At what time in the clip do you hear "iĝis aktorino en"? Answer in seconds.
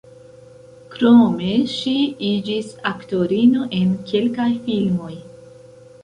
2.29-3.91